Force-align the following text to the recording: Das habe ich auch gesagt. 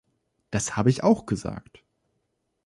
Das 0.49 0.75
habe 0.77 0.89
ich 0.89 1.03
auch 1.03 1.27
gesagt. 1.27 1.83